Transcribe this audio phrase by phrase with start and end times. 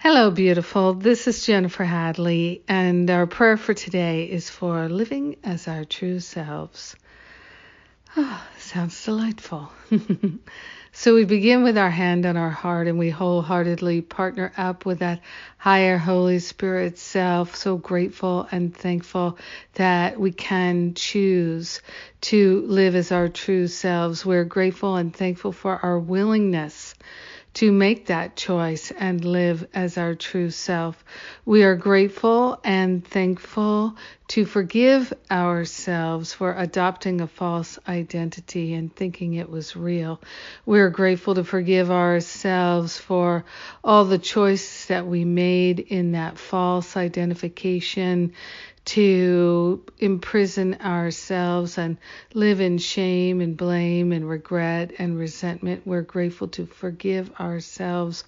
[0.00, 0.94] Hello, beautiful.
[0.94, 6.20] This is Jennifer Hadley, and our prayer for today is for living as our true
[6.20, 6.94] selves.
[8.16, 9.72] Oh, sounds delightful.
[10.92, 15.00] so we begin with our hand on our heart and we wholeheartedly partner up with
[15.00, 15.20] that
[15.56, 17.56] higher Holy Spirit self.
[17.56, 19.36] So grateful and thankful
[19.74, 21.82] that we can choose
[22.20, 24.24] to live as our true selves.
[24.24, 26.94] We're grateful and thankful for our willingness
[27.54, 31.04] to make that choice and live as our true self.
[31.44, 33.96] We are grateful and thankful
[34.28, 40.20] to forgive ourselves for adopting a false identity and thinking it was real.
[40.66, 43.44] We're grateful to forgive ourselves for
[43.82, 48.34] all the choices that we made in that false identification
[48.88, 51.98] to imprison ourselves and
[52.32, 55.82] live in shame and blame and regret and resentment.
[55.84, 58.24] We're grateful to forgive ourselves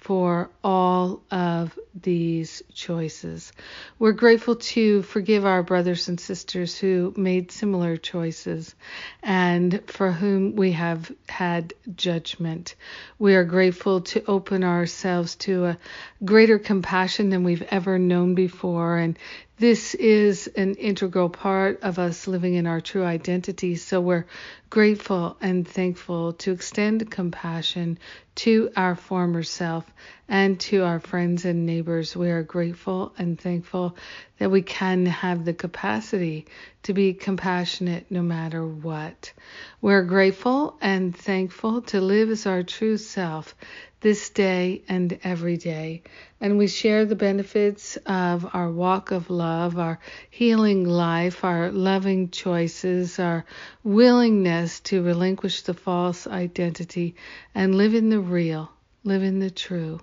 [0.00, 3.52] for all of these choices.
[3.98, 8.74] We're grateful to forgive our brothers and sisters who made similar choices
[9.22, 12.74] and for whom we have had judgment.
[13.18, 15.78] We are grateful to open ourselves to a
[16.24, 19.18] greater compassion than we've ever known before and
[19.60, 23.76] this is an integral part of us living in our true identity.
[23.76, 24.24] So we're
[24.70, 27.98] grateful and thankful to extend compassion
[28.36, 29.84] to our former self
[30.26, 32.16] and to our friends and neighbors.
[32.16, 33.96] We are grateful and thankful
[34.38, 36.46] that we can have the capacity
[36.84, 39.30] to be compassionate no matter what.
[39.82, 43.54] We're grateful and thankful to live as our true self
[44.00, 46.02] this day and every day.
[46.40, 49.98] And we share the benefits of our walk of love, our
[50.30, 53.44] healing life, our loving choices, our
[53.84, 57.14] willingness to relinquish the false identity
[57.54, 58.70] and live in the real,
[59.04, 60.00] live in the true.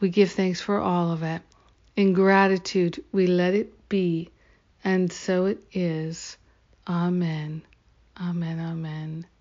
[0.00, 1.42] We give thanks for all of it.
[1.94, 4.30] In gratitude, we let it be,
[4.84, 6.36] and so it is.
[6.88, 7.62] Amen.
[8.20, 8.60] Amen.
[8.60, 9.26] Amen.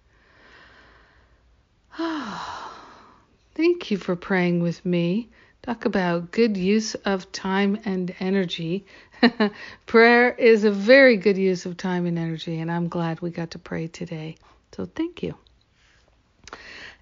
[1.97, 2.64] Ah.
[3.55, 5.29] Thank you for praying with me.
[5.61, 8.85] Talk about good use of time and energy.
[9.85, 13.51] Prayer is a very good use of time and energy, and I'm glad we got
[13.51, 14.35] to pray today.
[14.73, 15.35] So thank you.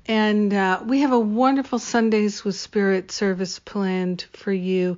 [0.06, 4.98] And uh, we have a wonderful Sundays with Spirit service planned for you.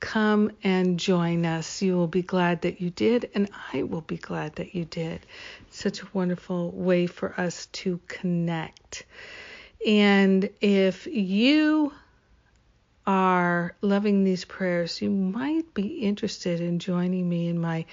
[0.00, 1.82] Come and join us.
[1.82, 5.20] You will be glad that you did, and I will be glad that you did.
[5.70, 9.04] Such a wonderful way for us to connect.
[9.86, 11.92] And if you
[13.06, 17.84] are loving these prayers, you might be interested in joining me in my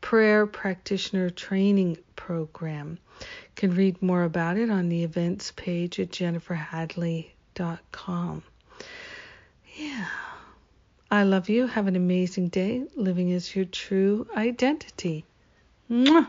[0.00, 2.98] prayer practitioner training program
[3.56, 8.42] can read more about it on the events page at jenniferhadley.com.
[9.76, 10.06] Yeah.
[11.10, 11.66] I love you.
[11.66, 15.24] Have an amazing day living as your true identity.
[15.90, 16.28] Mwah.